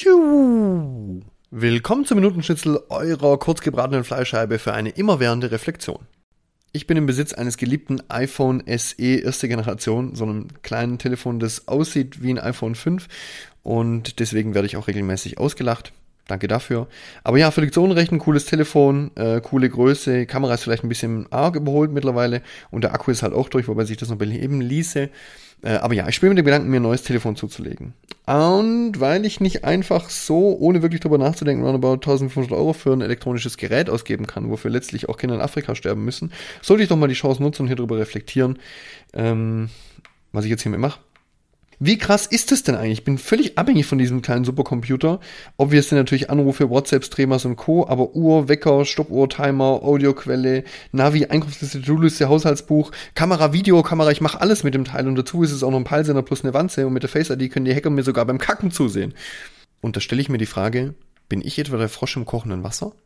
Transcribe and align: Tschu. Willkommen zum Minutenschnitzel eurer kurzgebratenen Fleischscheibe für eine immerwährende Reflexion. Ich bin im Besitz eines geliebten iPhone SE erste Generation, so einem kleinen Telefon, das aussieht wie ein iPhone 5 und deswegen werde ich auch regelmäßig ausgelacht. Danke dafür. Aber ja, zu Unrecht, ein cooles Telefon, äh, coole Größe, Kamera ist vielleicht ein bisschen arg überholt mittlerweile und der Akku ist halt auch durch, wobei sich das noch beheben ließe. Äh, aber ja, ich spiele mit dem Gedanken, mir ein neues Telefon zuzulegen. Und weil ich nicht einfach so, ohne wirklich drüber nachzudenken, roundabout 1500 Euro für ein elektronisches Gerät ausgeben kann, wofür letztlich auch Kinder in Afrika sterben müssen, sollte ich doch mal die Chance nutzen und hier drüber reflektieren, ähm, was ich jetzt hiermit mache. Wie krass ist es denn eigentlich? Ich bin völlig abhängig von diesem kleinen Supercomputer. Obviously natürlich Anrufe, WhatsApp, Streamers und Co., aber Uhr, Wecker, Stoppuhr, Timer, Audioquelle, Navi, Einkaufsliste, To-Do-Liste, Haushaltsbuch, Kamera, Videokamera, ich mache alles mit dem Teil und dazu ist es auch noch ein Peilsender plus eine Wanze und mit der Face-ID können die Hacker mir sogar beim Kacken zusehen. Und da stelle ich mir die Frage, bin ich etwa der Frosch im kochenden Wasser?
Tschu. 0.00 1.20
Willkommen 1.50 2.06
zum 2.06 2.16
Minutenschnitzel 2.16 2.80
eurer 2.88 3.38
kurzgebratenen 3.38 4.02
Fleischscheibe 4.02 4.58
für 4.58 4.72
eine 4.72 4.88
immerwährende 4.88 5.50
Reflexion. 5.50 5.98
Ich 6.72 6.86
bin 6.86 6.96
im 6.96 7.04
Besitz 7.04 7.34
eines 7.34 7.58
geliebten 7.58 8.00
iPhone 8.08 8.62
SE 8.66 8.96
erste 8.96 9.46
Generation, 9.46 10.14
so 10.14 10.24
einem 10.24 10.48
kleinen 10.62 10.96
Telefon, 10.96 11.38
das 11.38 11.68
aussieht 11.68 12.22
wie 12.22 12.30
ein 12.30 12.38
iPhone 12.38 12.76
5 12.76 13.08
und 13.62 14.20
deswegen 14.20 14.54
werde 14.54 14.64
ich 14.64 14.78
auch 14.78 14.88
regelmäßig 14.88 15.36
ausgelacht. 15.36 15.92
Danke 16.26 16.48
dafür. 16.48 16.88
Aber 17.22 17.36
ja, 17.36 17.52
zu 17.52 17.82
Unrecht, 17.82 18.10
ein 18.10 18.20
cooles 18.20 18.46
Telefon, 18.46 19.10
äh, 19.16 19.42
coole 19.42 19.68
Größe, 19.68 20.24
Kamera 20.24 20.54
ist 20.54 20.62
vielleicht 20.62 20.82
ein 20.82 20.88
bisschen 20.88 21.30
arg 21.30 21.56
überholt 21.56 21.92
mittlerweile 21.92 22.40
und 22.70 22.84
der 22.84 22.94
Akku 22.94 23.10
ist 23.10 23.22
halt 23.22 23.34
auch 23.34 23.50
durch, 23.50 23.68
wobei 23.68 23.84
sich 23.84 23.98
das 23.98 24.08
noch 24.08 24.16
beheben 24.16 24.62
ließe. 24.62 25.10
Äh, 25.62 25.72
aber 25.74 25.92
ja, 25.92 26.08
ich 26.08 26.14
spiele 26.14 26.30
mit 26.30 26.38
dem 26.38 26.46
Gedanken, 26.46 26.70
mir 26.70 26.80
ein 26.80 26.84
neues 26.84 27.02
Telefon 27.02 27.36
zuzulegen. 27.36 27.92
Und 28.26 29.00
weil 29.00 29.24
ich 29.26 29.40
nicht 29.40 29.64
einfach 29.64 30.08
so, 30.08 30.56
ohne 30.58 30.82
wirklich 30.82 31.00
drüber 31.00 31.18
nachzudenken, 31.18 31.64
roundabout 31.64 31.94
1500 31.94 32.52
Euro 32.52 32.72
für 32.72 32.92
ein 32.92 33.00
elektronisches 33.00 33.56
Gerät 33.56 33.90
ausgeben 33.90 34.26
kann, 34.26 34.50
wofür 34.50 34.70
letztlich 34.70 35.08
auch 35.08 35.16
Kinder 35.16 35.34
in 35.34 35.40
Afrika 35.40 35.74
sterben 35.74 36.04
müssen, 36.04 36.32
sollte 36.62 36.82
ich 36.82 36.88
doch 36.88 36.96
mal 36.96 37.08
die 37.08 37.14
Chance 37.14 37.42
nutzen 37.42 37.62
und 37.62 37.68
hier 37.68 37.76
drüber 37.76 37.98
reflektieren, 37.98 38.58
ähm, 39.14 39.70
was 40.32 40.44
ich 40.44 40.50
jetzt 40.50 40.62
hiermit 40.62 40.80
mache. 40.80 41.00
Wie 41.82 41.96
krass 41.96 42.26
ist 42.26 42.52
es 42.52 42.62
denn 42.62 42.74
eigentlich? 42.74 42.98
Ich 42.98 43.04
bin 43.04 43.16
völlig 43.16 43.56
abhängig 43.56 43.86
von 43.86 43.96
diesem 43.96 44.20
kleinen 44.20 44.44
Supercomputer. 44.44 45.18
Obviously 45.56 45.96
natürlich 45.96 46.28
Anrufe, 46.28 46.68
WhatsApp, 46.68 47.06
Streamers 47.06 47.46
und 47.46 47.56
Co., 47.56 47.88
aber 47.88 48.14
Uhr, 48.14 48.50
Wecker, 48.50 48.84
Stoppuhr, 48.84 49.30
Timer, 49.30 49.80
Audioquelle, 49.82 50.64
Navi, 50.92 51.24
Einkaufsliste, 51.24 51.80
To-Do-Liste, 51.80 52.28
Haushaltsbuch, 52.28 52.90
Kamera, 53.14 53.54
Videokamera, 53.54 54.10
ich 54.10 54.20
mache 54.20 54.42
alles 54.42 54.62
mit 54.62 54.74
dem 54.74 54.84
Teil 54.84 55.08
und 55.08 55.14
dazu 55.14 55.42
ist 55.42 55.52
es 55.52 55.62
auch 55.62 55.70
noch 55.70 55.78
ein 55.78 55.84
Peilsender 55.84 56.20
plus 56.20 56.44
eine 56.44 56.52
Wanze 56.52 56.86
und 56.86 56.92
mit 56.92 57.02
der 57.02 57.08
Face-ID 57.08 57.50
können 57.50 57.64
die 57.64 57.74
Hacker 57.74 57.88
mir 57.88 58.02
sogar 58.02 58.26
beim 58.26 58.36
Kacken 58.36 58.70
zusehen. 58.70 59.14
Und 59.80 59.96
da 59.96 60.00
stelle 60.02 60.20
ich 60.20 60.28
mir 60.28 60.36
die 60.36 60.44
Frage, 60.44 60.92
bin 61.30 61.40
ich 61.40 61.58
etwa 61.58 61.78
der 61.78 61.88
Frosch 61.88 62.14
im 62.14 62.26
kochenden 62.26 62.62
Wasser? 62.62 62.92